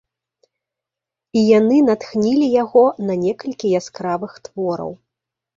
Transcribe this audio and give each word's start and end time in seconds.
І 1.41 1.43
яны 1.59 1.77
натхнілі 1.91 2.47
яго 2.63 2.83
на 3.11 3.19
некалькі 3.27 3.75
яскравых 3.81 4.31
твораў. 4.49 4.91